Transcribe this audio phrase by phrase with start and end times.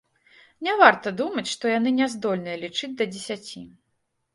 [0.67, 3.69] Не варта думаць, што яны не здольныя лічыць да дзесяці.